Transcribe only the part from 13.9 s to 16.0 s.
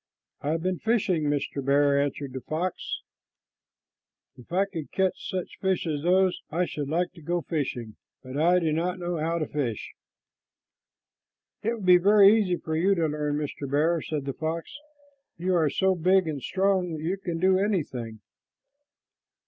said the fox. "You are so